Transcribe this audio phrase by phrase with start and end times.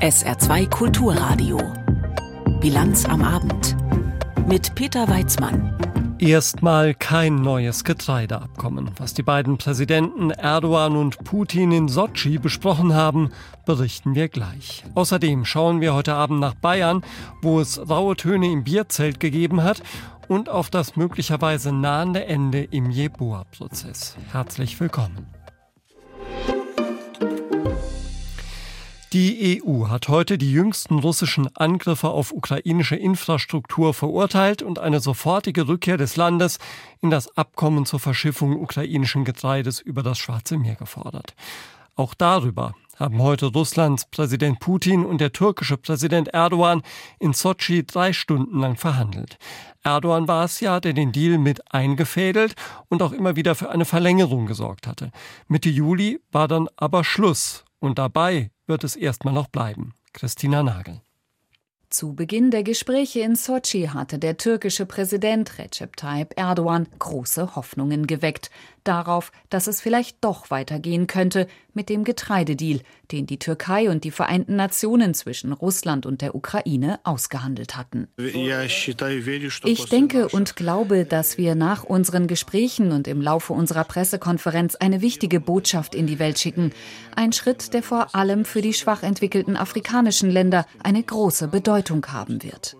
[0.00, 1.58] SR2 Kulturradio.
[2.58, 3.76] Bilanz am Abend.
[4.48, 5.76] Mit Peter Weizmann.
[6.18, 8.92] Erstmal kein neues Getreideabkommen.
[8.96, 13.28] Was die beiden Präsidenten Erdogan und Putin in Sotschi besprochen haben,
[13.66, 14.84] berichten wir gleich.
[14.94, 17.02] Außerdem schauen wir heute Abend nach Bayern,
[17.42, 19.82] wo es raue Töne im Bierzelt gegeben hat
[20.28, 24.16] und auf das möglicherweise nahende Ende im Jeboa-Prozess.
[24.32, 25.26] Herzlich willkommen.
[29.12, 35.66] Die EU hat heute die jüngsten russischen Angriffe auf ukrainische Infrastruktur verurteilt und eine sofortige
[35.66, 36.60] Rückkehr des Landes
[37.00, 41.34] in das Abkommen zur Verschiffung ukrainischen Getreides über das Schwarze Meer gefordert.
[41.96, 46.82] Auch darüber haben heute Russlands Präsident Putin und der türkische Präsident Erdogan
[47.18, 49.38] in Sotschi drei Stunden lang verhandelt.
[49.82, 52.54] Erdogan war es ja, der den Deal mit eingefädelt
[52.88, 55.10] und auch immer wieder für eine Verlängerung gesorgt hatte.
[55.48, 59.94] Mitte Juli war dann aber Schluss und dabei wird es erstmal noch bleiben.
[60.12, 61.00] Christina Nagel.
[61.90, 68.06] Zu Beginn der Gespräche in Sochi hatte der türkische Präsident Recep Tayyip Erdogan große Hoffnungen
[68.06, 68.52] geweckt
[68.84, 72.80] darauf, dass es vielleicht doch weitergehen könnte mit dem Getreidedeal,
[73.12, 78.08] den die Türkei und die Vereinten Nationen zwischen Russland und der Ukraine ausgehandelt hatten.
[79.64, 85.00] Ich denke und glaube, dass wir nach unseren Gesprächen und im Laufe unserer Pressekonferenz eine
[85.00, 86.72] wichtige Botschaft in die Welt schicken.
[87.16, 92.42] Ein Schritt, der vor allem für die schwach entwickelten afrikanischen Länder eine große Bedeutung haben
[92.42, 92.76] wird.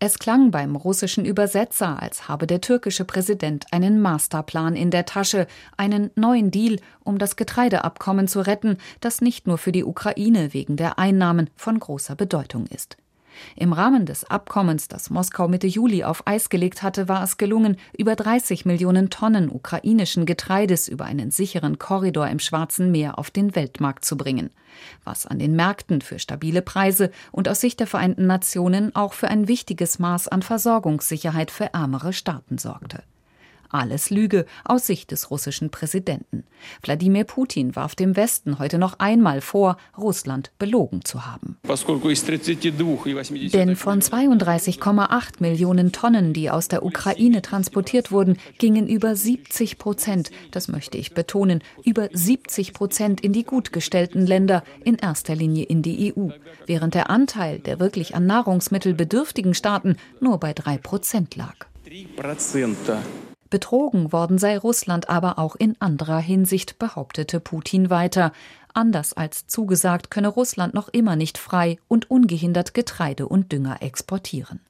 [0.00, 5.48] Es klang beim russischen Übersetzer, als habe der türkische Präsident einen Masterplan in der Tasche,
[5.76, 10.76] einen neuen Deal, um das Getreideabkommen zu retten, das nicht nur für die Ukraine wegen
[10.76, 12.96] der Einnahmen von großer Bedeutung ist.
[13.56, 17.76] Im Rahmen des Abkommens, das Moskau Mitte Juli auf Eis gelegt hatte, war es gelungen,
[17.96, 23.54] über 30 Millionen Tonnen ukrainischen Getreides über einen sicheren Korridor im Schwarzen Meer auf den
[23.54, 24.50] Weltmarkt zu bringen,
[25.04, 29.28] was an den Märkten für stabile Preise und aus Sicht der Vereinten Nationen auch für
[29.28, 33.02] ein wichtiges Maß an Versorgungssicherheit für ärmere Staaten sorgte.
[33.70, 36.44] Alles Lüge aus Sicht des russischen Präsidenten.
[36.82, 41.58] Wladimir Putin warf dem Westen heute noch einmal vor, Russland belogen zu haben.
[43.52, 50.30] Denn von 32,8 Millionen Tonnen, die aus der Ukraine transportiert wurden, gingen über 70 Prozent,
[50.50, 55.64] das möchte ich betonen, über 70 Prozent in die gut gestellten Länder, in erster Linie
[55.64, 56.28] in die EU,
[56.66, 61.54] während der Anteil der wirklich an Nahrungsmittel bedürftigen Staaten nur bei drei Prozent lag.
[63.50, 68.32] Betrogen worden sei Russland aber auch in anderer Hinsicht, behauptete Putin weiter.
[68.78, 74.60] Anders als zugesagt könne Russland noch immer nicht frei und ungehindert Getreide und Dünger exportieren.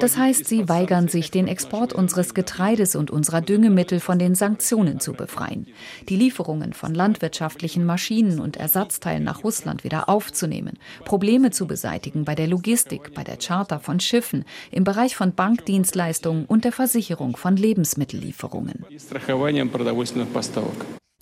[0.00, 4.98] Das heißt, sie weigern sich, den Export unseres Getreides und unserer Düngemittel von den Sanktionen
[4.98, 5.68] zu befreien,
[6.08, 12.34] die Lieferungen von landwirtschaftlichen Maschinen und Ersatzteilen nach Russland wieder aufzunehmen, Probleme zu beseitigen bei
[12.34, 17.56] der Logistik, bei der Charter von Schiffen, im Bereich von Bankdienstleistungen und der Versicherung von
[17.56, 18.84] Lebensmittellieferungen.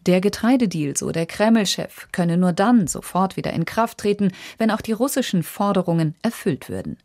[0.06, 4.80] Der Getreidedeal, so der Kreml-Chef, könne nur dann sofort wieder in Kraft treten, wenn auch
[4.80, 6.96] die russischen Forderungen erfüllt würden.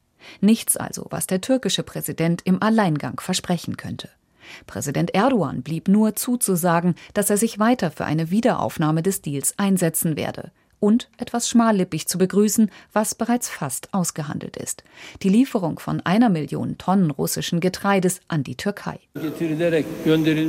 [0.42, 4.10] Nichts also, was der türkische Präsident im Alleingang versprechen könnte.
[4.66, 10.16] Präsident Erdogan blieb nur zuzusagen, dass er sich weiter für eine Wiederaufnahme des Deals einsetzen
[10.16, 14.84] werde und etwas schmallippig zu begrüßen, was bereits fast ausgehandelt ist.
[15.24, 19.00] Die Lieferung von einer Million Tonnen russischen Getreides an die Türkei.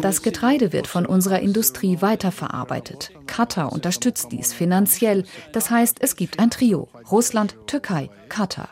[0.03, 3.13] Das Getreide wird von unserer Industrie weiterverarbeitet.
[3.27, 5.25] Katar unterstützt dies finanziell.
[5.53, 6.89] Das heißt, es gibt ein Trio.
[7.11, 8.71] Russland, Türkei, Katar.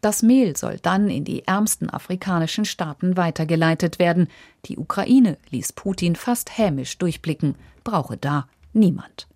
[0.00, 4.28] Das Mehl soll dann in die ärmsten afrikanischen Staaten weitergeleitet werden.
[4.64, 9.28] Die Ukraine ließ Putin fast hämisch durchblicken, brauche da niemand.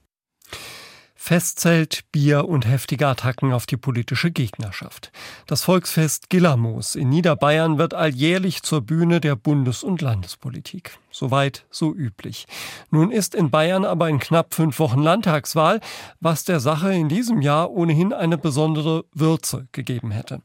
[1.26, 5.10] Festzelt, Bier und heftige Attacken auf die politische Gegnerschaft.
[5.46, 10.98] Das Volksfest Gillamos in Niederbayern wird alljährlich zur Bühne der Bundes- und Landespolitik.
[11.14, 12.48] Soweit so üblich.
[12.90, 15.78] Nun ist in Bayern aber in knapp fünf Wochen Landtagswahl,
[16.18, 20.40] was der Sache in diesem Jahr ohnehin eine besondere Würze gegeben hätte.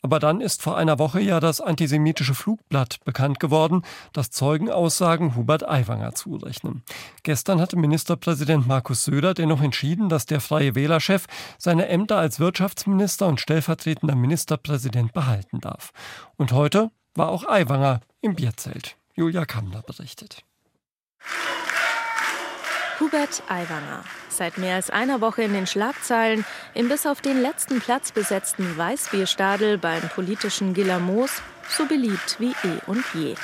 [0.00, 3.82] Aber dann ist vor einer Woche ja das antisemitische Flugblatt bekannt geworden,
[4.14, 6.84] das Zeugenaussagen Hubert Aiwanger zurechnen.
[7.22, 11.26] Gestern hatte Ministerpräsident Markus Söder dennoch entschieden, dass der Freie Wählerchef
[11.58, 15.90] seine Ämter als Wirtschaftsminister und stellvertretender Ministerpräsident behalten darf.
[16.36, 18.96] Und heute war auch Aiwanger im Bierzelt.
[19.16, 20.42] Julia Kamler berichtet.
[22.98, 26.44] Hubert Aiwanger, seit mehr als einer Woche in den Schlagzeilen,
[26.74, 31.30] im bis auf den letzten Platz besetzten Weißbierstadel beim politischen Gillamos,
[31.68, 33.36] so beliebt wie eh und je.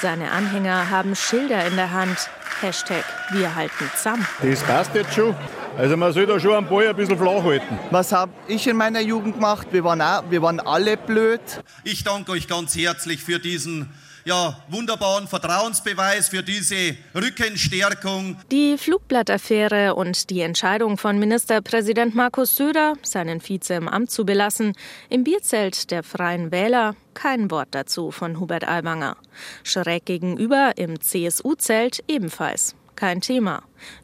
[0.00, 2.18] Seine Anhänger haben Schilder in der Hand.
[2.60, 4.26] Hashtag Wir halten zusammen.
[4.42, 5.36] Das passt jetzt schon.
[5.76, 7.78] Also man soll da schon einen Ball ein bisschen flach halten.
[7.92, 9.68] Was habe ich in meiner Jugend gemacht?
[9.70, 11.40] Wir waren, auch, wir waren alle blöd.
[11.84, 13.88] Ich danke euch ganz herzlich für diesen
[14.24, 18.36] ja, wunderbaren Vertrauensbeweis für diese Rückenstärkung.
[18.50, 24.74] Die Flugblattaffäre und die Entscheidung von Ministerpräsident Markus Söder, seinen Vize im Amt zu belassen,
[25.08, 29.16] im Bierzelt der Freien Wähler kein Wort dazu von Hubert Aiwanger.
[29.64, 32.74] Schräg gegenüber im CSU-Zelt ebenfalls.
[32.96, 33.62] Kein Thema.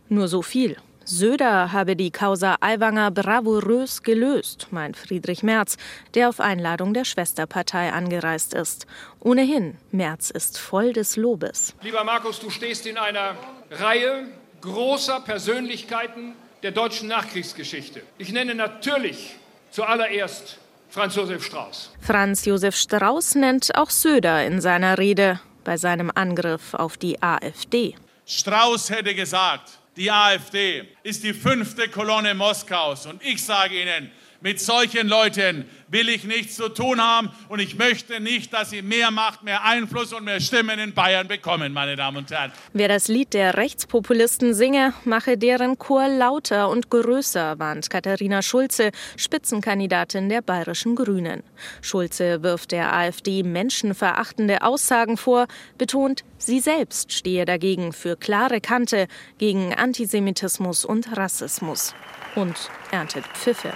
[0.09, 0.77] Nur so viel.
[1.09, 5.79] Söder habe die Causa Aiwanger bravourös gelöst, meint Friedrich Merz,
[6.15, 8.87] der auf Einladung der Schwesterpartei angereist ist.
[9.21, 11.75] Ohnehin, Merz ist voll des Lobes.
[11.81, 13.37] Lieber Markus, du stehst in einer
[13.71, 14.29] Reihe
[14.61, 18.03] großer Persönlichkeiten der deutschen Nachkriegsgeschichte.
[18.19, 19.37] Ich nenne natürlich
[19.71, 20.59] zuallererst
[20.91, 21.91] Franz Josef Strauß.
[22.03, 27.95] Franz Josef Strauß nennt auch Söder in seiner Rede bei seinem Angriff auf die AfD.
[28.27, 33.07] Strauß hätte gesagt, die AfD ist die fünfte Kolonne Moskaus.
[33.07, 37.77] Und ich sage Ihnen, mit solchen Leuten will ich nichts zu tun haben und ich
[37.77, 41.97] möchte nicht, dass sie mehr Macht, mehr Einfluss und mehr Stimmen in Bayern bekommen, meine
[41.97, 42.53] Damen und Herren.
[42.73, 48.91] Wer das Lied der Rechtspopulisten singe, mache deren Chor lauter und größer, warnt Katharina Schulze,
[49.17, 51.43] Spitzenkandidatin der bayerischen Grünen.
[51.81, 55.47] Schulze wirft der AfD menschenverachtende Aussagen vor,
[55.79, 59.09] betont, sie selbst stehe dagegen für klare Kante
[59.39, 61.95] gegen Antisemitismus und Rassismus
[62.35, 63.73] und erntet Pfiffe.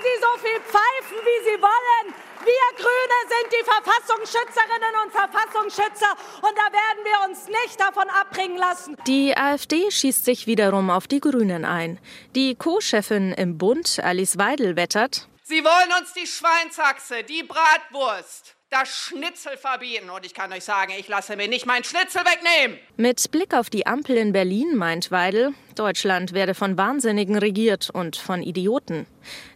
[0.00, 2.14] Sie so viel pfeifen, wie Sie wollen.
[2.42, 6.10] Wir Grüne sind die Verfassungsschützerinnen und Verfassungsschützer
[6.40, 8.96] und da werden wir uns nicht davon abbringen lassen.
[9.06, 11.98] Die AfD schießt sich wiederum auf die Grünen ein.
[12.34, 15.28] Die Co-Chefin im Bund, Alice Weidel, wettert.
[15.42, 20.08] Sie wollen uns die Schweinshaxe, die Bratwurst, das Schnitzel verbieten.
[20.08, 22.78] Und ich kann euch sagen, ich lasse mir nicht mein Schnitzel wegnehmen.
[22.96, 28.16] Mit Blick auf die Ampel in Berlin meint Weidel, Deutschland werde von Wahnsinnigen regiert und
[28.16, 29.06] von Idioten.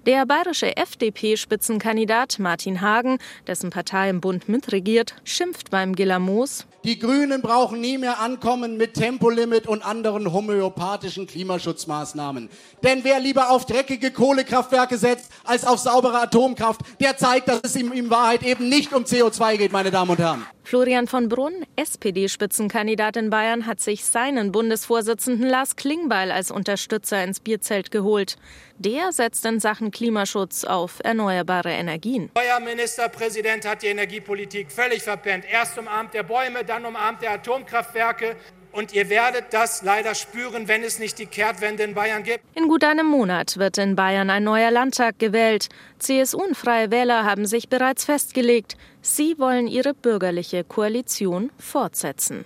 [0.06, 6.66] Der bayerische FDP-Spitzenkandidat Martin Hagen, dessen Partei im Bund mitregiert, schimpft beim Gilamos.
[6.84, 12.50] Die Grünen brauchen nie mehr ankommen mit Tempolimit und anderen homöopathischen Klimaschutzmaßnahmen.
[12.82, 17.76] Denn wer lieber auf dreckige Kohlekraftwerke setzt als auf saubere Atomkraft, der zeigt, dass es
[17.76, 20.44] ihm in Wahrheit eben nicht um CO2 geht, meine Damen und Herren.
[20.66, 27.38] Florian von Brunn, SPD-Spitzenkandidat in Bayern, hat sich seinen Bundesvorsitzenden Lars Klingbeil als Unterstützer ins
[27.38, 28.36] Bierzelt geholt.
[28.78, 32.30] Der setzt in Sachen Klimaschutz auf erneuerbare Energien.
[32.34, 35.44] Euer Ministerpräsident hat die Energiepolitik völlig verpennt.
[35.44, 38.34] Erst umarmt der Bäume, dann umarmt der Atomkraftwerke.
[38.74, 42.44] Und ihr werdet das leider spüren, wenn es nicht die Kehrtwende in Bayern gibt.
[42.56, 45.68] In gut einem Monat wird in Bayern ein neuer Landtag gewählt.
[46.00, 52.44] CSU und Freie Wähler haben sich bereits festgelegt, sie wollen ihre bürgerliche Koalition fortsetzen.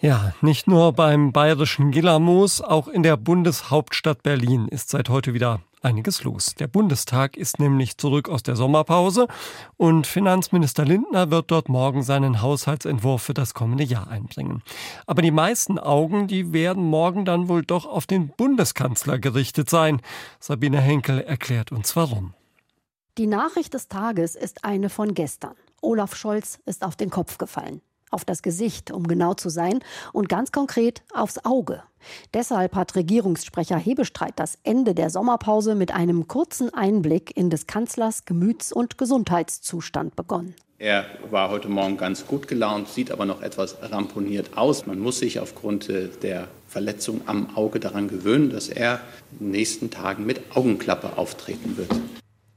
[0.00, 5.60] Ja, nicht nur beim bayerischen Gilamos, auch in der Bundeshauptstadt Berlin ist seit heute wieder
[5.82, 6.54] einiges los.
[6.54, 9.26] Der Bundestag ist nämlich zurück aus der Sommerpause
[9.76, 14.62] und Finanzminister Lindner wird dort morgen seinen Haushaltsentwurf für das kommende Jahr einbringen.
[15.06, 20.00] Aber die meisten Augen, die werden morgen dann wohl doch auf den Bundeskanzler gerichtet sein.
[20.38, 22.34] Sabine Henkel erklärt uns warum.
[23.18, 25.54] Die Nachricht des Tages ist eine von gestern.
[25.82, 29.80] Olaf Scholz ist auf den Kopf gefallen auf das Gesicht, um genau zu sein,
[30.12, 31.82] und ganz konkret aufs Auge.
[32.34, 38.24] Deshalb hat Regierungssprecher Hebestreit das Ende der Sommerpause mit einem kurzen Einblick in des Kanzlers
[38.24, 40.54] Gemüts- und Gesundheitszustand begonnen.
[40.78, 44.86] Er war heute Morgen ganz gut gelaunt, sieht aber noch etwas ramponiert aus.
[44.86, 49.00] Man muss sich aufgrund äh, der Verletzung am Auge daran gewöhnen, dass er
[49.32, 51.90] in den nächsten Tagen mit Augenklappe auftreten wird.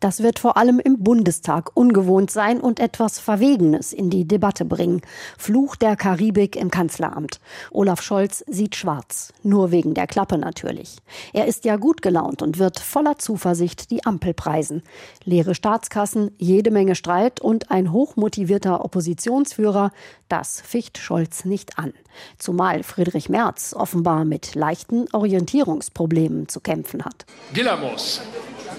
[0.03, 5.00] Das wird vor allem im Bundestag ungewohnt sein und etwas Verwegenes in die Debatte bringen.
[5.38, 7.39] Fluch der Karibik im Kanzleramt.
[7.72, 9.31] Olaf Scholz sieht schwarz.
[9.43, 10.98] Nur wegen der Klappe natürlich.
[11.31, 14.83] Er ist ja gut gelaunt und wird voller Zuversicht die Ampel preisen.
[15.24, 19.93] Leere Staatskassen, jede Menge Streit und ein hochmotivierter Oppositionsführer,
[20.27, 21.93] das ficht Scholz nicht an.
[22.38, 27.25] Zumal Friedrich Merz offenbar mit leichten Orientierungsproblemen zu kämpfen hat.
[27.53, 28.19] Gilamos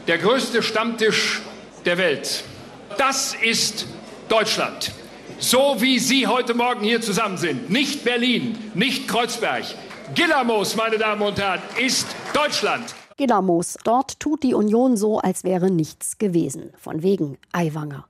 [0.07, 1.43] der größte Stammtisch
[1.85, 2.45] der Welt.
[2.99, 3.87] Das ist
[4.29, 4.93] Deutschland.
[5.39, 7.71] So wie Sie heute Morgen hier zusammen sind.
[7.71, 9.65] Nicht Berlin, nicht Kreuzberg.
[10.15, 12.95] Gillamos, meine Damen und Herren, ist Deutschland.
[13.17, 16.73] Gillamos, dort tut die Union so, als wäre nichts gewesen.
[16.79, 18.07] Von wegen Aiwanger.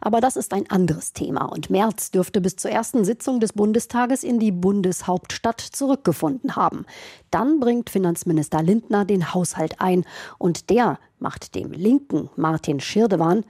[0.00, 4.22] Aber das ist ein anderes Thema und Merz dürfte bis zur ersten Sitzung des Bundestages
[4.22, 6.86] in die Bundeshauptstadt zurückgefunden haben.
[7.30, 10.04] Dann bringt Finanzminister Lindner den Haushalt ein
[10.38, 13.44] und der macht dem linken Martin Schirdewan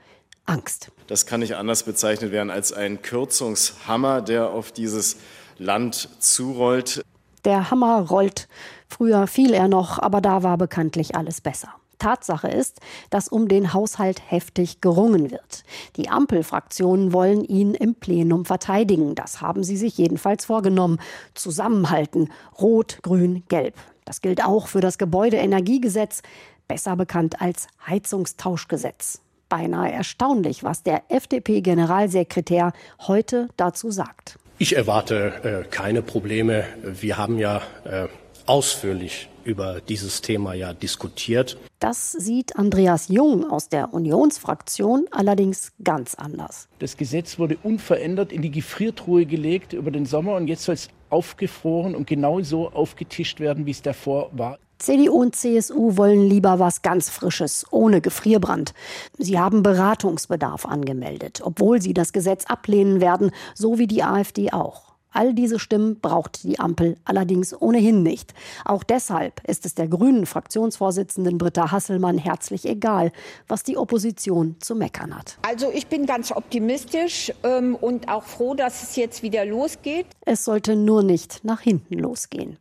[0.45, 0.91] Angst.
[1.07, 5.17] Das kann nicht anders bezeichnet werden als ein Kürzungshammer, der auf dieses
[5.57, 7.03] Land zurollt.
[7.43, 8.47] Der Hammer rollt.
[8.87, 11.67] Früher fiel er noch, aber da war bekanntlich alles besser.
[11.99, 12.79] Tatsache ist,
[13.09, 15.63] dass um den Haushalt heftig gerungen wird.
[15.97, 19.15] Die Ampelfraktionen wollen ihn im Plenum verteidigen.
[19.15, 20.99] Das haben sie sich jedenfalls vorgenommen.
[21.33, 22.29] Zusammenhalten.
[22.57, 23.75] Rot, Grün, Gelb.
[24.05, 26.21] Das gilt auch für das Gebäudeenergiegesetz,
[26.67, 29.21] besser bekannt als Heizungstauschgesetz.
[29.49, 32.73] Beinahe erstaunlich, was der FDP-Generalsekretär
[33.07, 34.39] heute dazu sagt.
[34.57, 36.65] Ich erwarte äh, keine Probleme.
[36.83, 38.07] Wir haben ja äh,
[38.45, 41.57] ausführlich über dieses Thema ja diskutiert.
[41.79, 46.67] Das sieht Andreas Jung aus der Unionsfraktion allerdings ganz anders.
[46.79, 50.89] Das Gesetz wurde unverändert in die Gefriertruhe gelegt über den Sommer und jetzt soll es
[51.09, 54.57] aufgefroren und genauso aufgetischt werden, wie es davor war.
[54.77, 58.73] CDU und CSU wollen lieber was ganz Frisches, ohne Gefrierbrand.
[59.17, 64.95] Sie haben Beratungsbedarf angemeldet, obwohl sie das Gesetz ablehnen werden, so wie die AfD auch.
[65.15, 68.33] All diese Stimmen braucht die Ampel allerdings ohnehin nicht.
[68.65, 73.13] Auch deshalb ist es der grünen Fraktionsvorsitzenden Britta Hasselmann herzlich egal,
[73.47, 75.37] was die Opposition zu meckern hat.
[75.41, 80.07] Also ich bin ganz optimistisch ähm, und auch froh, dass es jetzt wieder losgeht.
[80.25, 82.57] Es sollte nur nicht nach hinten losgehen.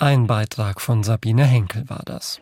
[0.00, 2.40] Ein Beitrag von Sabine Henkel war das.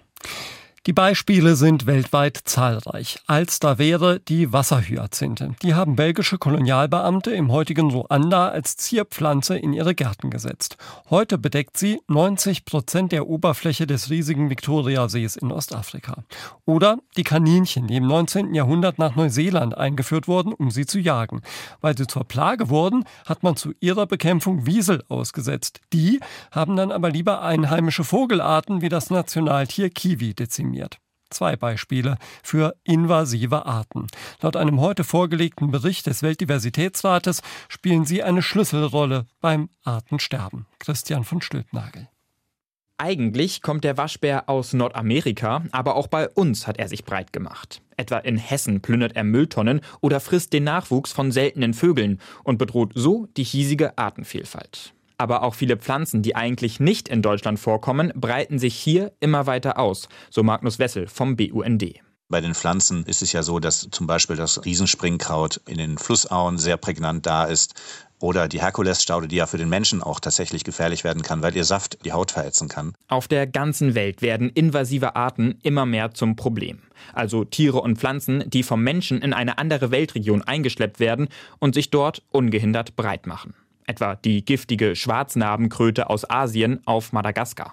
[0.87, 3.19] Die Beispiele sind weltweit zahlreich.
[3.26, 5.57] Alster wäre die Wasserhyazinthe.
[5.61, 10.76] Die haben belgische Kolonialbeamte im heutigen Ruanda als Zierpflanze in ihre Gärten gesetzt.
[11.11, 16.23] Heute bedeckt sie 90 Prozent der Oberfläche des riesigen Viktoriasees in Ostafrika.
[16.66, 18.55] Oder die Kaninchen, die im 19.
[18.55, 21.43] Jahrhundert nach Neuseeland eingeführt wurden, um sie zu jagen.
[21.81, 25.81] Weil sie zur Plage wurden, hat man zu ihrer Bekämpfung Wiesel ausgesetzt.
[25.93, 26.21] Die
[26.52, 30.99] haben dann aber lieber einheimische Vogelarten wie das Nationaltier Kiwi dezimiert definiert.
[31.28, 34.06] Zwei Beispiele für invasive Arten.
[34.40, 40.66] Laut einem heute vorgelegten Bericht des Weltdiversitätsrates spielen sie eine Schlüsselrolle beim Artensterben.
[40.78, 42.09] Christian von Stülpnagel.
[42.99, 47.83] Eigentlich kommt der Waschbär aus Nordamerika, aber auch bei uns hat er sich breit gemacht.
[47.97, 52.92] Etwa in Hessen plündert er Mülltonnen oder frisst den Nachwuchs von seltenen Vögeln und bedroht
[52.95, 54.95] so die hiesige Artenvielfalt.
[55.18, 59.78] Aber auch viele Pflanzen, die eigentlich nicht in Deutschland vorkommen, breiten sich hier immer weiter
[59.78, 62.00] aus, so Magnus Wessel vom BUND.
[62.28, 66.58] Bei den Pflanzen ist es ja so, dass zum Beispiel das Riesenspringkraut in den Flussauen
[66.58, 67.75] sehr prägnant da ist.
[68.18, 71.64] Oder die Herkulesstaude, die ja für den Menschen auch tatsächlich gefährlich werden kann, weil ihr
[71.64, 72.94] Saft die Haut verätzen kann.
[73.08, 76.80] Auf der ganzen Welt werden invasive Arten immer mehr zum Problem.
[77.12, 81.90] Also Tiere und Pflanzen, die vom Menschen in eine andere Weltregion eingeschleppt werden und sich
[81.90, 83.54] dort ungehindert breit machen
[83.87, 87.73] etwa die giftige Schwarznarbenkröte aus Asien auf Madagaskar.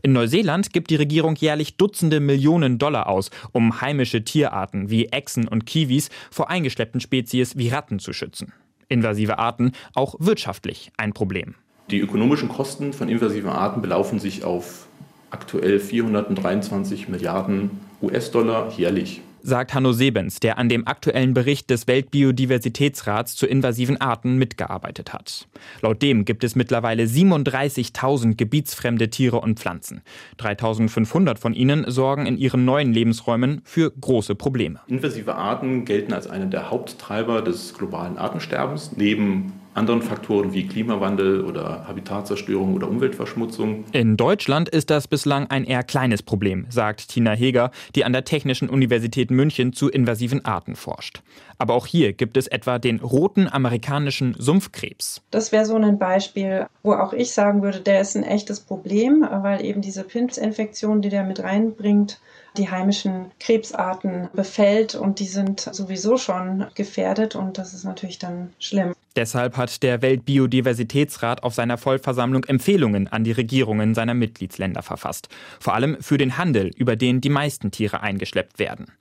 [0.00, 5.48] In Neuseeland gibt die Regierung jährlich Dutzende Millionen Dollar aus, um heimische Tierarten wie Echsen
[5.48, 8.52] und Kiwis vor eingeschleppten Spezies wie Ratten zu schützen.
[8.88, 11.56] Invasive Arten auch wirtschaftlich ein Problem.
[11.90, 14.86] Die ökonomischen Kosten von invasiven Arten belaufen sich auf
[15.30, 23.34] aktuell 423 Milliarden US-Dollar jährlich sagt Hanno Sebens, der an dem aktuellen Bericht des Weltbiodiversitätsrats
[23.34, 25.48] zu invasiven Arten mitgearbeitet hat.
[25.80, 30.02] Laut dem gibt es mittlerweile 37.000 gebietsfremde Tiere und Pflanzen.
[30.38, 34.80] 3.500 von ihnen sorgen in ihren neuen Lebensräumen für große Probleme.
[34.86, 41.44] Invasive Arten gelten als einer der Haupttreiber des globalen Artensterbens, neben anderen Faktoren wie Klimawandel
[41.44, 43.84] oder Habitatzerstörung oder Umweltverschmutzung.
[43.92, 48.24] In Deutschland ist das bislang ein eher kleines Problem, sagt Tina Heger, die an der
[48.24, 51.22] Technischen Universität München zu invasiven Arten forscht.
[51.58, 55.22] Aber auch hier gibt es etwa den roten amerikanischen Sumpfkrebs.
[55.30, 59.26] Das wäre so ein Beispiel, wo auch ich sagen würde, der ist ein echtes Problem,
[59.30, 62.20] weil eben diese Pilzinfektion, die der mit reinbringt,
[62.58, 68.52] die heimischen Krebsarten befällt und die sind sowieso schon gefährdet und das ist natürlich dann
[68.58, 68.92] schlimm.
[69.16, 75.28] Deshalb hat der Weltbiodiversitätsrat auf seiner Vollversammlung Empfehlungen an die Regierungen seiner Mitgliedsländer verfasst.
[75.58, 78.92] Vor allem für den Handel, über den die meisten Tiere eingeschleppt werden.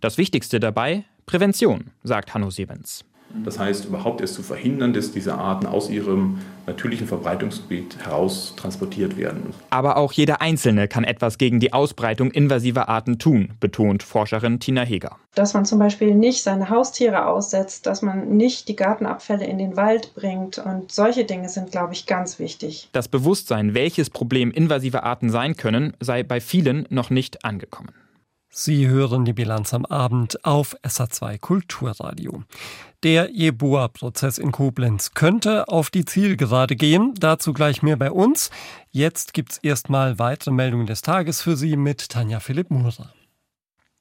[0.00, 3.04] Das Wichtigste dabei Prävention, sagt Hanno Sebens.
[3.44, 9.16] Das heißt, überhaupt erst zu verhindern, dass diese Arten aus ihrem natürlichen Verbreitungsgebiet heraus transportiert
[9.16, 9.52] werden.
[9.70, 14.82] Aber auch jeder Einzelne kann etwas gegen die Ausbreitung invasiver Arten tun, betont Forscherin Tina
[14.82, 15.16] Heger.
[15.34, 19.76] Dass man zum Beispiel nicht seine Haustiere aussetzt, dass man nicht die Gartenabfälle in den
[19.76, 22.88] Wald bringt und solche Dinge sind, glaube ich, ganz wichtig.
[22.92, 27.92] Das Bewusstsein, welches Problem invasive Arten sein können, sei bei vielen noch nicht angekommen.
[28.54, 32.42] Sie hören die Bilanz am Abend auf SA2 Kulturradio.
[33.02, 37.14] Der Jeboa-Prozess in Koblenz könnte auf die Zielgerade gehen.
[37.18, 38.50] Dazu gleich mehr bei uns.
[38.90, 43.10] Jetzt gibt's erstmal weitere Meldungen des Tages für Sie mit Tanja Philipp Murer.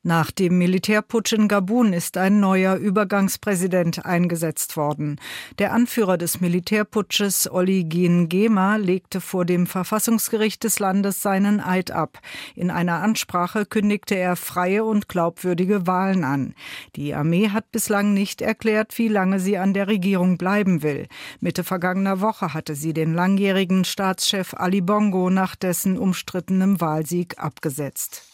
[0.04, 5.20] Nach dem Militärputsch in Gabun ist ein neuer Übergangspräsident eingesetzt worden.
[5.60, 12.18] Der Anführer des Militärputsches, Oli Gema, legte vor dem Verfassungsgericht des Landes seinen Eid ab.
[12.56, 16.56] In einer Ansprache kündigte er freie und glaubwürdige Wahlen an.
[16.96, 21.06] Die Armee hat bislang nicht erklärt, wie lange sie an der Regierung bleiben will.
[21.42, 28.31] Mitte vergangener Woche hatte sie den langjährigen Staatschef Ali Bongo nach dessen umstrittenem Wahlsieg abgesetzt.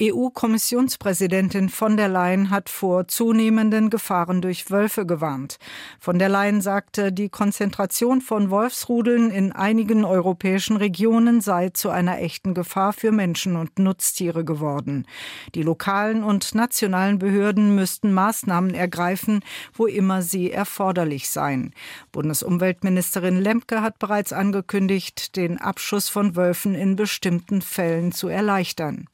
[0.00, 5.58] EU-Kommissionspräsidentin von der Leyen hat vor zunehmenden Gefahren durch Wölfe gewarnt.
[6.00, 12.20] Von der Leyen sagte, die Konzentration von Wolfsrudeln in einigen europäischen Regionen sei zu einer
[12.20, 15.06] echten Gefahr für Menschen und Nutztiere geworden.
[15.54, 19.40] Die lokalen und nationalen Behörden müssten Maßnahmen ergreifen,
[19.74, 21.74] wo immer sie erforderlich seien.
[22.12, 29.06] Bundesumweltministerin Lemke hat bereits angekündigt, den Abschuss von Wölfen in bestimmten Fällen zu erleichtern.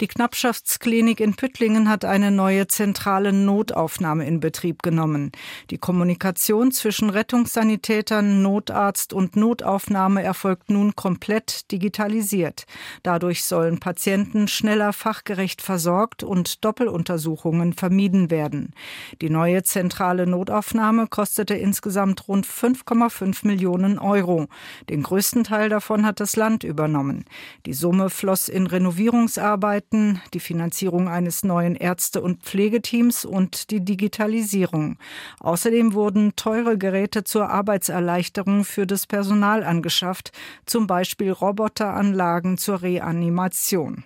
[0.00, 5.32] Die Knappschaftsklinik in Püttlingen hat eine neue zentrale Notaufnahme in Betrieb genommen.
[5.70, 12.66] Die Kommunikation zwischen Rettungssanitätern, Notarzt und Notaufnahme erfolgt nun komplett digitalisiert.
[13.02, 18.74] Dadurch sollen Patienten schneller fachgerecht versorgt und Doppeluntersuchungen vermieden werden.
[19.20, 24.46] Die neue zentrale Notaufnahme kostete insgesamt rund 5,5 Millionen Euro.
[24.88, 27.24] Den größten Teil davon hat das Land übernommen.
[27.66, 33.84] Die Summe floss in Renovierungsarbeiten Projekten, die Finanzierung eines neuen Ärzte- und Pflegeteams und die
[33.84, 34.98] Digitalisierung.
[35.40, 40.32] Außerdem wurden teure Geräte zur Arbeitserleichterung für das Personal angeschafft,
[40.66, 44.04] zum Beispiel Roboteranlagen zur Reanimation.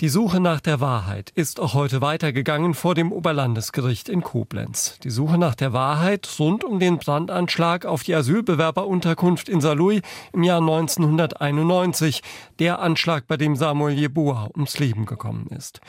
[0.00, 4.98] Die Suche nach der Wahrheit ist auch heute weitergegangen vor dem Oberlandesgericht in Koblenz.
[5.04, 10.00] Die Suche nach der Wahrheit rund um den Brandanschlag auf die Asylbewerberunterkunft in Saarlouis
[10.32, 12.22] im Jahr 1991,
[12.58, 15.82] der Anschlag, bei dem Samuel Jeboa ums Leben gekommen ist.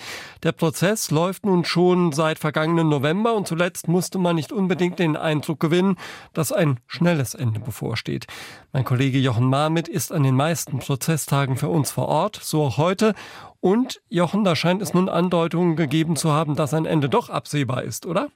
[0.44, 5.16] Der Prozess läuft nun schon seit vergangenen November und zuletzt musste man nicht unbedingt den
[5.16, 5.96] Eindruck gewinnen,
[6.34, 8.28] dass ein schnelles Ende bevorsteht.
[8.74, 12.76] Mein Kollege Jochen Marmit ist an den meisten Prozesstagen für uns vor Ort, so auch
[12.76, 13.16] heute
[13.62, 17.84] und Jochen, da scheint es nun Andeutungen gegeben zu haben, dass ein Ende doch absehbar
[17.84, 18.28] ist, oder?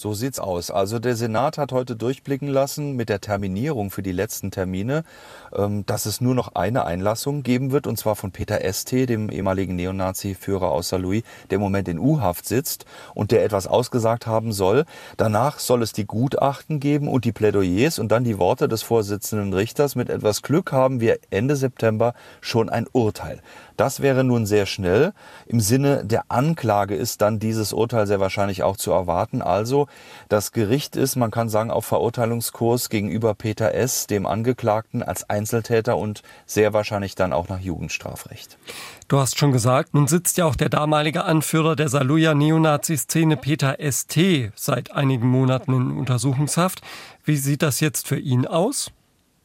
[0.00, 0.70] So sieht's aus.
[0.70, 5.02] Also der Senat hat heute durchblicken lassen mit der Terminierung für die letzten Termine,
[5.52, 9.28] ähm, dass es nur noch eine Einlassung geben wird, und zwar von Peter ST, dem
[9.28, 14.52] ehemaligen Neonazi-Führer aus Saarlouis, der im Moment in U-Haft sitzt und der etwas ausgesagt haben
[14.52, 14.84] soll.
[15.16, 19.52] Danach soll es die Gutachten geben und die Plädoyers und dann die Worte des Vorsitzenden
[19.52, 19.96] Richters.
[19.96, 23.42] Mit etwas Glück haben wir Ende September schon ein Urteil.
[23.78, 25.12] Das wäre nun sehr schnell.
[25.46, 29.40] Im Sinne der Anklage ist dann dieses Urteil sehr wahrscheinlich auch zu erwarten.
[29.40, 29.86] Also
[30.28, 35.96] das Gericht ist, man kann sagen, auf Verurteilungskurs gegenüber Peter S., dem Angeklagten, als Einzeltäter
[35.96, 38.58] und sehr wahrscheinlich dann auch nach Jugendstrafrecht.
[39.06, 43.76] Du hast schon gesagt, nun sitzt ja auch der damalige Anführer der Saluja Neonazi-Szene Peter
[43.80, 44.18] ST
[44.56, 46.80] seit einigen Monaten in Untersuchungshaft.
[47.24, 48.90] Wie sieht das jetzt für ihn aus?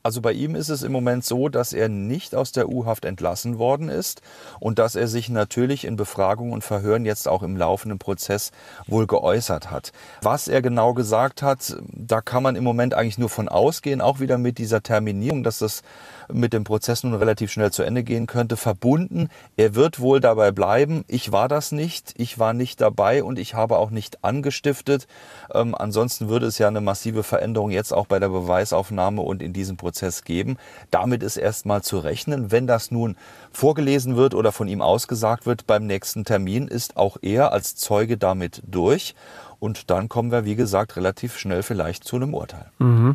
[0.05, 3.57] Also bei ihm ist es im Moment so, dass er nicht aus der U-Haft entlassen
[3.57, 4.21] worden ist
[4.59, 8.51] und dass er sich natürlich in Befragungen und Verhören jetzt auch im laufenden Prozess
[8.85, 9.93] wohl geäußert hat.
[10.21, 14.19] Was er genau gesagt hat, da kann man im Moment eigentlich nur von ausgehen, auch
[14.19, 15.83] wieder mit dieser Terminierung, dass das
[16.31, 19.29] mit dem Prozess nun relativ schnell zu Ende gehen könnte, verbunden.
[19.57, 21.03] Er wird wohl dabei bleiben.
[21.07, 22.13] Ich war das nicht.
[22.17, 25.07] Ich war nicht dabei und ich habe auch nicht angestiftet.
[25.53, 29.53] Ähm, ansonsten würde es ja eine massive Veränderung jetzt auch bei der Beweisaufnahme und in
[29.53, 30.57] diesem Prozess geben.
[30.91, 32.51] Damit ist erstmal zu rechnen.
[32.51, 33.15] Wenn das nun
[33.51, 38.17] vorgelesen wird oder von ihm ausgesagt wird beim nächsten Termin, ist auch er als Zeuge
[38.17, 39.15] damit durch.
[39.63, 42.65] Und dann kommen wir, wie gesagt, relativ schnell vielleicht zu einem Urteil.
[42.79, 43.13] Mhm.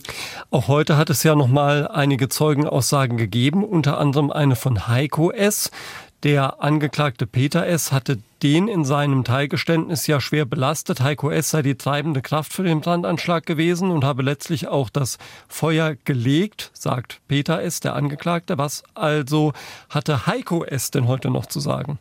[0.50, 5.30] Auch heute hat es ja noch mal einige Zeugenaussagen gegeben, unter anderem eine von Heiko
[5.30, 5.70] S.
[6.22, 7.92] Der Angeklagte Peter S.
[7.92, 11.02] hatte den in seinem Teilgeständnis ja schwer belastet.
[11.02, 11.50] Heiko S.
[11.50, 16.70] sei die treibende Kraft für den Brandanschlag gewesen und habe letztlich auch das Feuer gelegt,
[16.72, 18.56] sagt Peter S., der Angeklagte.
[18.56, 19.52] Was also
[19.90, 20.90] hatte Heiko S.
[20.90, 21.98] denn heute noch zu sagen?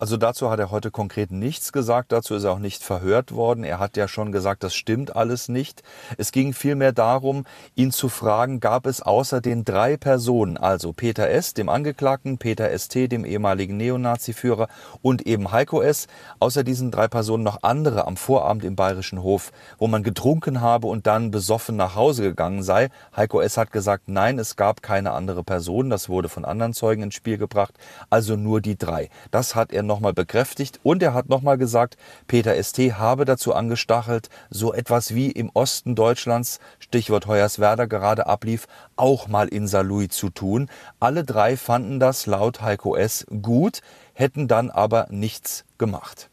[0.00, 3.64] Also dazu hat er heute konkret nichts gesagt, dazu ist er auch nicht verhört worden.
[3.64, 5.82] Er hat ja schon gesagt, das stimmt alles nicht.
[6.16, 11.28] Es ging vielmehr darum, ihn zu fragen, gab es außer den drei Personen, also Peter
[11.28, 14.68] S., dem Angeklagten, Peter ST, dem ehemaligen Neonazi-Führer
[15.02, 16.06] und eben Heiko S.,
[16.38, 20.86] außer diesen drei Personen noch andere am Vorabend im Bayerischen Hof, wo man getrunken habe
[20.86, 22.88] und dann besoffen nach Hause gegangen sei.
[23.14, 23.58] Heiko S.
[23.58, 27.36] hat gesagt, nein, es gab keine andere Person, das wurde von anderen Zeugen ins Spiel
[27.36, 27.74] gebracht,
[28.08, 29.10] also nur die drei.
[29.30, 31.96] Das hat er nochmal bekräftigt und er hat nochmal gesagt,
[32.28, 38.68] Peter ST habe dazu angestachelt, so etwas wie im Osten Deutschlands, Stichwort Hoyerswerda gerade ablief,
[38.94, 40.70] auch mal in Saarlouis zu tun.
[41.00, 43.26] Alle drei fanden das laut Heiko S.
[43.42, 43.80] gut,
[44.14, 46.30] hätten dann aber nichts gemacht.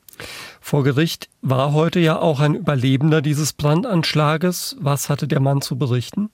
[0.61, 4.75] Vor Gericht war heute ja auch ein Überlebender dieses Brandanschlages.
[4.79, 6.29] Was hatte der Mann zu berichten?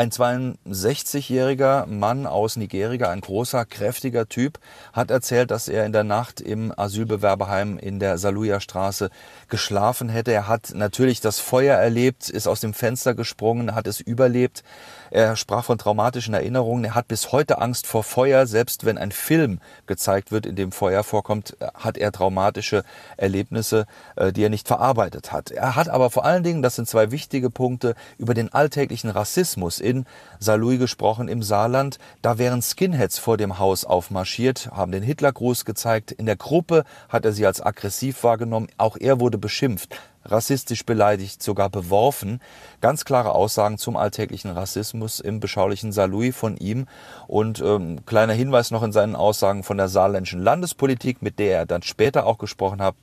[0.00, 4.58] Ein 62-jähriger Mann aus Nigeria, ein großer, kräftiger Typ,
[4.94, 9.10] hat erzählt, dass er in der Nacht im Asylbewerberheim in der Saluja Straße
[9.50, 10.32] geschlafen hätte.
[10.32, 14.64] Er hat natürlich das Feuer erlebt, ist aus dem Fenster gesprungen, hat es überlebt.
[15.10, 16.84] Er sprach von traumatischen Erinnerungen.
[16.84, 18.46] Er hat bis heute Angst vor Feuer.
[18.46, 22.84] Selbst wenn ein Film gezeigt wird, in dem Feuer vorkommt, hat er traumatische
[23.16, 25.50] Erlebnisse, äh, die er nicht verarbeitet hat.
[25.50, 29.80] Er hat aber vor allen Dingen, das sind zwei wichtige Punkte, über den alltäglichen Rassismus
[29.80, 30.06] in
[30.38, 31.98] Saarlouis gesprochen im Saarland.
[32.22, 36.12] Da wären Skinheads vor dem Haus aufmarschiert, haben den Hitlergruß gezeigt.
[36.12, 38.68] In der Gruppe hat er sie als aggressiv wahrgenommen.
[38.78, 42.40] Auch er wurde beschimpft rassistisch beleidigt, sogar beworfen.
[42.80, 46.86] Ganz klare Aussagen zum alltäglichen Rassismus im beschaulichen Saarlouis von ihm.
[47.26, 51.66] Und ähm, kleiner Hinweis noch in seinen Aussagen von der saarländischen Landespolitik, mit der er
[51.66, 52.94] dann später auch gesprochen hat,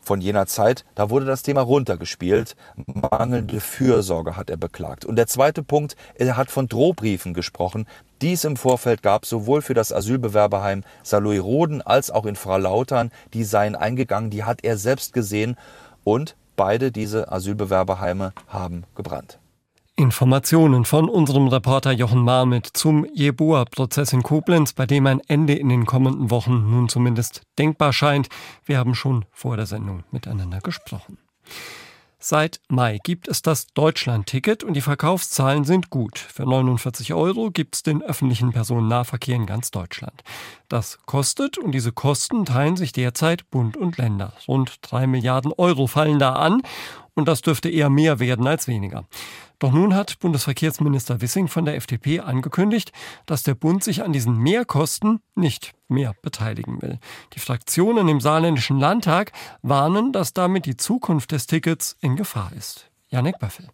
[0.00, 2.56] von jener Zeit, da wurde das Thema runtergespielt.
[2.86, 5.04] Mangelnde Fürsorge hat er beklagt.
[5.04, 7.86] Und der zweite Punkt, er hat von Drohbriefen gesprochen,
[8.22, 12.56] die es im Vorfeld gab, sowohl für das Asylbewerberheim Saarlouis Roden als auch in Frau
[12.56, 13.10] Lautern.
[13.34, 15.56] Die seien eingegangen, die hat er selbst gesehen.
[16.04, 19.38] Und Beide diese Asylbewerberheime haben gebrannt.
[19.94, 25.68] Informationen von unserem Reporter Jochen Marmit zum Jeboa-Prozess in Koblenz, bei dem ein Ende in
[25.68, 28.28] den kommenden Wochen nun zumindest denkbar scheint.
[28.64, 31.18] Wir haben schon vor der Sendung miteinander gesprochen.
[32.20, 36.18] Seit Mai gibt es das Deutschland-Ticket und die Verkaufszahlen sind gut.
[36.18, 40.24] Für 49 Euro gibt es den öffentlichen Personennahverkehr in ganz Deutschland.
[40.68, 44.32] Das kostet und diese Kosten teilen sich derzeit Bund und Länder.
[44.48, 46.62] Rund drei Milliarden Euro fallen da an
[47.18, 49.04] und das dürfte eher mehr werden als weniger.
[49.58, 52.92] Doch nun hat Bundesverkehrsminister Wissing von der FDP angekündigt,
[53.26, 57.00] dass der Bund sich an diesen Mehrkosten nicht mehr beteiligen will.
[57.34, 62.88] Die Fraktionen im saarländischen Landtag warnen, dass damit die Zukunft des Tickets in Gefahr ist.
[63.08, 63.66] Janek Böffel.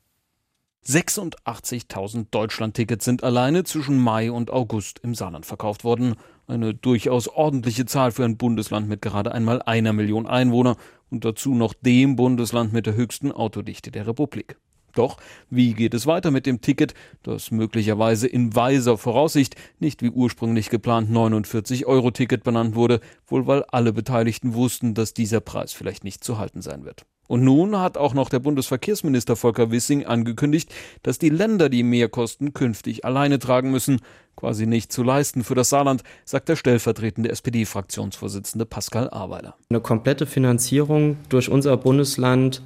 [0.87, 6.15] 86.000 Deutschland-Tickets sind alleine zwischen Mai und August im Saarland verkauft worden.
[6.47, 10.77] Eine durchaus ordentliche Zahl für ein Bundesland mit gerade einmal einer Million Einwohner
[11.15, 14.57] und dazu noch dem Bundesland mit der höchsten Autodichte der Republik.
[14.95, 15.17] Doch
[15.49, 20.71] wie geht es weiter mit dem Ticket, das möglicherweise in weiser Voraussicht nicht wie ursprünglich
[20.71, 26.39] geplant 49-Euro-Ticket benannt wurde, wohl weil alle Beteiligten wussten, dass dieser Preis vielleicht nicht zu
[26.39, 27.07] halten sein wird.
[27.27, 32.53] Und nun hat auch noch der Bundesverkehrsminister Volker Wissing angekündigt, dass die Länder die Mehrkosten
[32.53, 34.01] künftig alleine tragen müssen.
[34.37, 39.55] Quasi nicht zu leisten für das Saarland, sagt der stellvertretende SPD-Fraktionsvorsitzende Pascal Aweiler.
[39.71, 42.63] Eine komplette Finanzierung durch unser Bundesland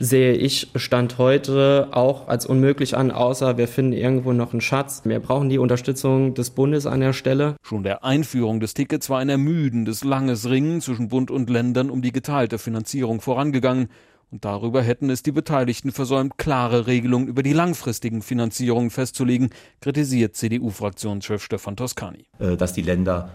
[0.00, 5.02] sehe ich Stand heute auch als unmöglich an, außer wir finden irgendwo noch einen Schatz.
[5.04, 7.54] Wir brauchen die Unterstützung des Bundes an der Stelle.
[7.62, 12.00] Schon der Einführung des Tickets war ein ermüdendes, langes Ringen zwischen Bund und Ländern um
[12.00, 13.88] die geteilte Finanzierung vorangegangen.
[14.30, 20.34] Und darüber hätten es die Beteiligten versäumt, klare Regelungen über die langfristigen Finanzierungen festzulegen, kritisiert
[20.34, 22.26] CDU-Fraktionschef Stefan Toscani.
[22.38, 23.30] Äh, dass die Länder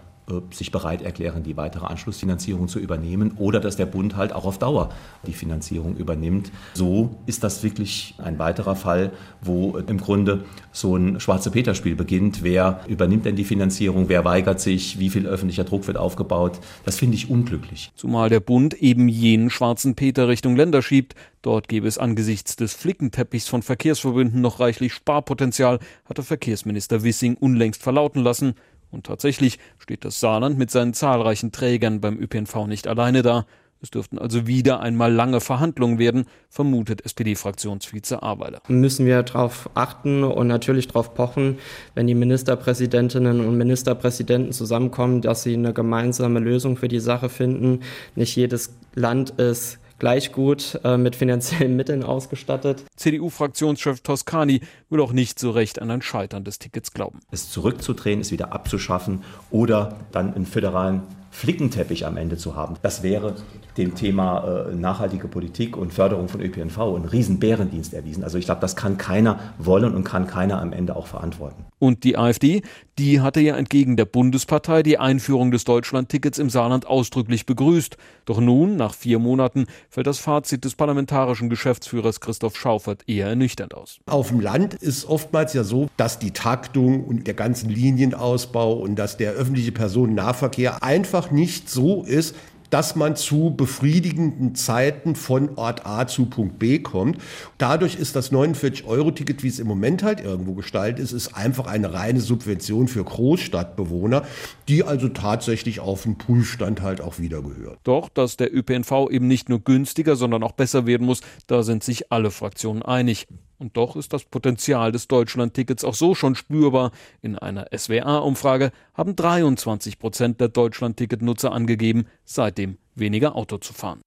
[0.52, 4.58] sich bereit erklären, die weitere Anschlussfinanzierung zu übernehmen oder dass der Bund halt auch auf
[4.58, 4.90] Dauer
[5.28, 6.52] die Finanzierung übernimmt.
[6.74, 9.12] So ist das wirklich ein weiterer Fall,
[9.42, 12.42] wo im Grunde so ein schwarze Peter-Spiel beginnt.
[12.42, 14.10] Wer übernimmt denn die Finanzierung?
[14.10, 14.98] Wer weigert sich?
[14.98, 16.60] Wie viel öffentlicher Druck wird aufgebaut?
[16.86, 17.92] Das finde ich unglücklich.
[17.96, 21.14] Zumal der Bund eben jenen schwarzen Peter Richtung Länder schiebt.
[21.44, 27.84] Dort gäbe es angesichts des Flickenteppichs von Verkehrsverbünden noch reichlich Sparpotenzial, hatte Verkehrsminister Wissing unlängst
[27.84, 28.56] verlauten lassen.
[28.96, 33.46] Und tatsächlich steht das Saarland mit seinen zahlreichen Trägern beim ÖPNV nicht alleine da.
[33.82, 38.62] Es dürften also wieder einmal lange Verhandlungen werden, vermutet SPD-Fraktionsvize Aweiler.
[38.70, 41.60] Müssen wir darauf achten und natürlich darauf pochen,
[41.94, 47.82] wenn die Ministerpräsidentinnen und Ministerpräsidenten zusammenkommen, dass sie eine gemeinsame Lösung für die Sache finden.
[48.16, 52.84] Nicht jedes Land ist gleich gut äh, mit finanziellen Mitteln ausgestattet.
[52.96, 57.20] CDU-Fraktionschef Toscani will auch nicht so recht an ein Scheitern des Tickets glauben.
[57.32, 62.76] Es zurückzudrehen, es wieder abzuschaffen oder dann einen föderalen Flickenteppich am Ende zu haben.
[62.82, 63.36] Das wäre
[63.78, 68.24] dem Thema äh, nachhaltige Politik und Förderung von ÖPNV ein Riesenbärendienst erwiesen.
[68.24, 71.66] Also ich glaube, das kann keiner wollen und kann keiner am Ende auch verantworten.
[71.78, 72.62] Und die AfD,
[72.98, 77.98] die hatte ja entgegen der Bundespartei die Einführung des Deutschlandtickets im Saarland ausdrücklich begrüßt.
[78.24, 83.74] Doch nun, nach vier Monaten, fällt das Fazit des parlamentarischen Geschäftsführers Christoph Schaufert eher ernüchternd
[83.74, 84.00] aus.
[84.06, 88.96] Auf dem Land ist oftmals ja so, dass die Taktung und der ganzen Linienausbau und
[88.96, 92.36] dass der öffentliche Personennahverkehr einfach nicht so ist,
[92.70, 97.18] dass man zu befriedigenden Zeiten von Ort A zu Punkt B kommt.
[97.58, 101.94] Dadurch ist das 49-Euro-Ticket, wie es im Moment halt irgendwo gestaltet ist, ist einfach eine
[101.94, 104.24] reine Subvention für Großstadtbewohner,
[104.68, 107.80] die also tatsächlich auf den Prüfstand halt auch wieder gehört.
[107.84, 111.84] Doch, dass der ÖPNV eben nicht nur günstiger, sondern auch besser werden muss, da sind
[111.84, 113.28] sich alle Fraktionen einig.
[113.58, 116.92] Und doch ist das Potenzial des Deutschlandtickets auch so schon spürbar.
[117.22, 124.02] In einer SWA-Umfrage haben 23 Prozent der Deutschlandticket-Nutzer angegeben, seitdem weniger Auto zu fahren.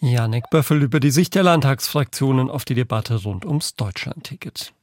[0.00, 4.74] Janek Böffel über die Sicht der Landtagsfraktionen auf die Debatte rund ums Deutschlandticket.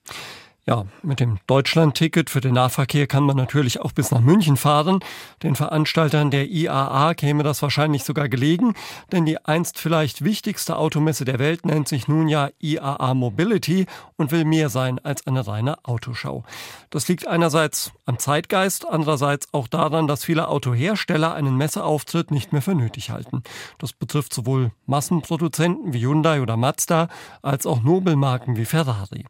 [0.71, 5.01] Ja, mit dem Deutschland-Ticket für den Nahverkehr kann man natürlich auch bis nach München fahren.
[5.43, 8.73] Den Veranstaltern der IAA käme das wahrscheinlich sogar gelegen,
[9.11, 14.31] denn die einst vielleicht wichtigste Automesse der Welt nennt sich nun ja IAA Mobility und
[14.31, 16.45] will mehr sein als eine reine Autoschau.
[16.89, 22.61] Das liegt einerseits am Zeitgeist, andererseits auch daran, dass viele Autohersteller einen Messeauftritt nicht mehr
[22.61, 23.43] für nötig halten.
[23.77, 27.09] Das betrifft sowohl Massenproduzenten wie Hyundai oder Mazda
[27.41, 29.25] als auch Nobelmarken wie Ferrari.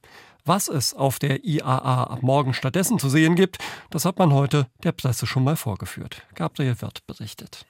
[0.46, 3.58] Was es auf der IAA ab morgen stattdessen zu sehen gibt,
[3.90, 6.24] das hat man heute der Presse schon mal vorgeführt.
[6.36, 7.66] Gabriel Wirth berichtet.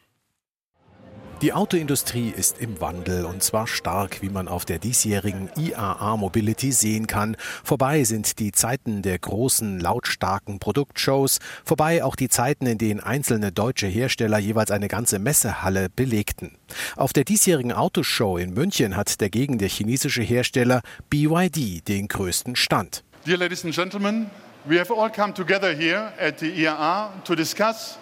[1.42, 6.72] Die Autoindustrie ist im Wandel und zwar stark, wie man auf der diesjährigen IAA Mobility
[6.72, 7.36] sehen kann.
[7.64, 13.52] Vorbei sind die Zeiten der großen, lautstarken Produktshows, vorbei auch die Zeiten, in denen einzelne
[13.52, 16.60] deutsche Hersteller jeweils eine ganze Messehalle belegten.
[16.96, 23.04] Auf der diesjährigen Autoshow in München hat dagegen der chinesische Hersteller BYD den größten Stand.
[23.26, 24.30] Dear ladies and gentlemen,
[24.66, 27.98] we have all come together here at the IAA to discuss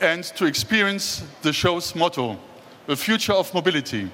[0.00, 2.38] and to experience the show's motto.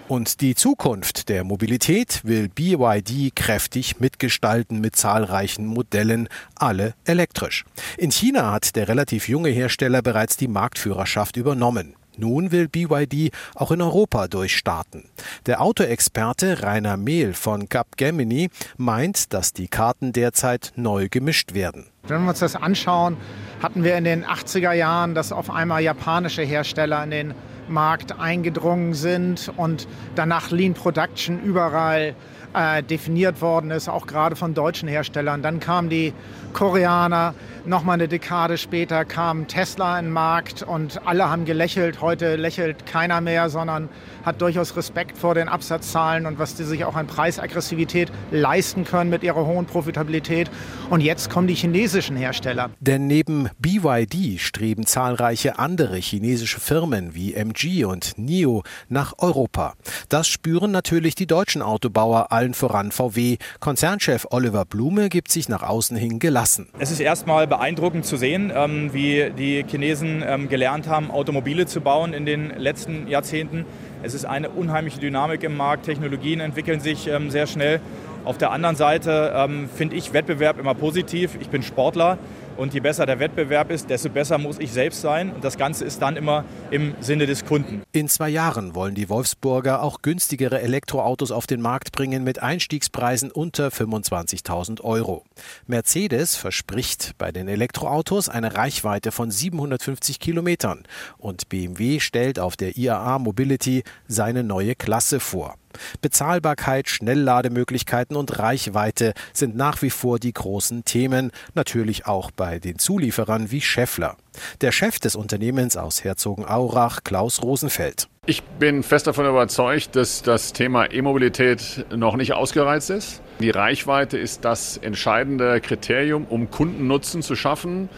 [0.08, 7.64] Und die Zukunft der Mobilität will BYD kräftig mitgestalten mit zahlreichen Modellen, alle elektrisch.
[7.98, 11.94] In China hat der relativ junge Hersteller bereits die Marktführerschaft übernommen.
[12.16, 15.05] Nun will BYD auch in Europa durchstarten.
[15.46, 21.87] Der Autoexperte Rainer Mehl von Capgemini meint, dass die Karten derzeit neu gemischt werden.
[22.07, 23.16] Wenn wir uns das anschauen,
[23.62, 27.35] hatten wir in den 80er Jahren, dass auf einmal japanische Hersteller in den
[27.68, 32.14] Markt eingedrungen sind und danach Lean Production überall
[32.54, 35.42] äh, definiert worden ist, auch gerade von deutschen Herstellern.
[35.42, 36.12] Dann kamen die
[36.52, 42.00] Koreaner, nochmal eine Dekade später kam Tesla in den Markt und alle haben gelächelt.
[42.00, 43.88] Heute lächelt keiner mehr, sondern
[44.24, 49.10] hat durchaus Respekt vor den Absatzzahlen und was die sich auch an Preisaggressivität leisten können
[49.10, 50.50] mit ihrer hohen Profitabilität.
[50.90, 52.70] Und jetzt kommen die chinesischen Hersteller.
[52.80, 59.74] Denn neben BYD streben zahlreiche andere chinesische Firmen wie MG und NIO nach Europa.
[60.08, 63.37] Das spüren natürlich die deutschen Autobauer, allen voran VW.
[63.60, 66.68] Konzernchef Oliver Blume gibt sich nach außen hin gelassen.
[66.78, 71.80] Es ist erstmal beeindruckend zu sehen, ähm, wie die Chinesen ähm, gelernt haben, Automobile zu
[71.80, 73.64] bauen in den letzten Jahrzehnten.
[74.04, 75.86] Es ist eine unheimliche Dynamik im Markt.
[75.86, 77.80] Technologien entwickeln sich ähm, sehr schnell.
[78.26, 81.36] Auf der anderen Seite finde ich Wettbewerb immer positiv.
[81.40, 82.16] Ich bin Sportler
[82.56, 85.32] und je besser der Wettbewerb ist, desto besser muss ich selbst sein.
[85.32, 87.82] Und das Ganze ist dann immer im Sinne des Kunden.
[87.92, 93.30] In zwei Jahren wollen die Wolfsburger auch günstigere Elektroautos auf den Markt bringen mit Einstiegspreisen
[93.30, 95.24] unter 25.000 Euro.
[95.66, 100.84] Mercedes verspricht bei den Elektroautos eine Reichweite von 750 Kilometern
[101.18, 105.56] und BMW stellt auf der IAA Mobility seine neue Klasse vor.
[106.00, 112.78] Bezahlbarkeit, Schnelllademöglichkeiten und Reichweite sind nach wie vor die großen Themen, natürlich auch bei den
[112.78, 114.16] Zulieferern wie Scheffler.
[114.61, 118.09] Der Chef des Unternehmens aus Herzogenaurach, Klaus Rosenfeld.
[118.26, 123.20] Ich bin fest davon überzeugt, dass das Thema E-Mobilität noch nicht ausgereizt ist.
[123.40, 127.88] Die Reichweite ist das entscheidende Kriterium, um Kundennutzen zu schaffen.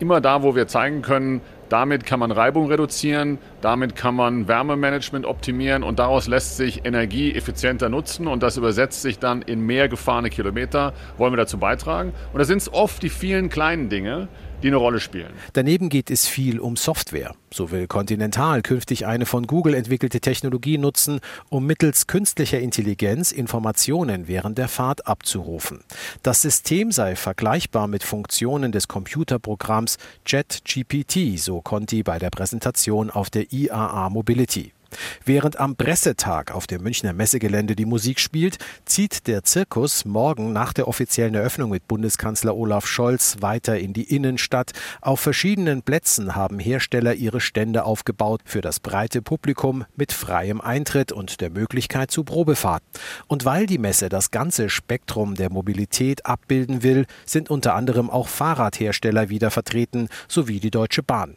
[0.00, 1.40] Immer da, wo wir zeigen können,
[1.72, 7.34] damit kann man Reibung reduzieren, damit kann man Wärmemanagement optimieren und daraus lässt sich Energie
[7.34, 10.92] effizienter nutzen und das übersetzt sich dann in mehr gefahrene Kilometer.
[11.16, 12.12] Wollen wir dazu beitragen?
[12.34, 14.28] Und da sind es oft die vielen kleinen Dinge,
[14.62, 15.32] die eine Rolle spielen.
[15.52, 17.34] Daneben geht es viel um Software.
[17.52, 24.28] So will Continental künftig eine von Google entwickelte Technologie nutzen, um mittels künstlicher Intelligenz Informationen
[24.28, 25.84] während der Fahrt abzurufen.
[26.22, 33.30] Das System sei vergleichbar mit Funktionen des Computerprogramms JetGPT, so Conti bei der Präsentation auf
[33.30, 34.72] der IAA Mobility.
[35.24, 40.72] Während am Pressetag auf dem Münchner Messegelände die Musik spielt, zieht der Zirkus morgen nach
[40.72, 44.72] der offiziellen Eröffnung mit Bundeskanzler Olaf Scholz weiter in die Innenstadt.
[45.00, 51.12] Auf verschiedenen Plätzen haben Hersteller ihre Stände aufgebaut für das breite Publikum mit freiem Eintritt
[51.12, 52.88] und der Möglichkeit zu Probefahrten.
[53.26, 58.28] Und weil die Messe das ganze Spektrum der Mobilität abbilden will, sind unter anderem auch
[58.28, 61.36] Fahrradhersteller wieder vertreten, sowie die Deutsche Bahn.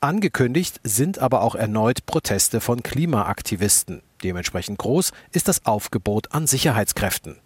[0.00, 4.02] Angekündigt sind aber auch erneut Proteste von Klimaaktivisten.
[4.22, 7.40] Dementsprechend groß ist das Aufgebot an Sicherheitskräften.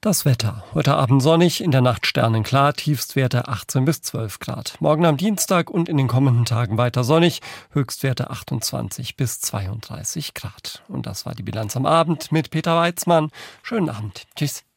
[0.00, 0.62] Das Wetter.
[0.74, 4.76] Heute Abend sonnig, in der Nacht sternenklar, Tiefstwerte 18 bis 12 Grad.
[4.78, 7.40] Morgen am Dienstag und in den kommenden Tagen weiter sonnig,
[7.72, 10.84] Höchstwerte 28 bis 32 Grad.
[10.86, 13.30] Und das war die Bilanz am Abend mit Peter Weizmann.
[13.64, 14.28] Schönen Abend.
[14.36, 14.67] Tschüss.